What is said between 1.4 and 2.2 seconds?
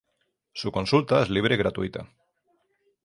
y gratuita.